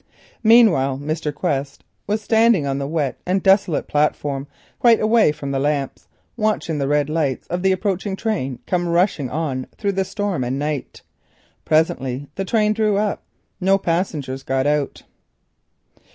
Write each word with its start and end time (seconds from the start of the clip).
Meanwhile 0.41 0.97
Mr. 0.97 1.31
Quest 1.31 1.83
was 2.07 2.23
standing 2.23 2.65
on 2.65 2.79
the 2.79 2.87
wet 2.87 3.19
and 3.23 3.43
desolate 3.43 3.87
platform 3.87 4.47
quite 4.79 4.99
away 4.99 5.31
from 5.31 5.51
the 5.51 5.59
lamps, 5.59 6.07
watching 6.35 6.79
the 6.79 6.87
white 6.87 7.07
lights 7.07 7.45
of 7.49 7.61
the 7.61 7.71
approaching 7.71 8.15
train 8.15 8.57
rushing 8.67 9.29
on 9.29 9.67
through 9.77 9.91
the 9.91 10.03
storm 10.03 10.43
and 10.43 10.57
night. 10.57 11.03
Presently 11.65 12.27
it 12.35 12.73
drew 12.73 12.97
up. 12.97 13.21
No 13.59 13.77
passengers 13.77 14.41
got 14.41 14.65
out. 14.65 15.03